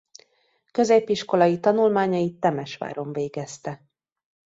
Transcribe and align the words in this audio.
Középiskolai 0.71 1.59
tanulmányait 1.59 2.39
Temesváron 2.39 3.13
végezte. 3.13 3.83